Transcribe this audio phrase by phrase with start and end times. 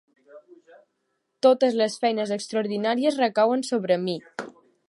[1.47, 4.21] Totes les feines extraordinàries recauen sobre mi!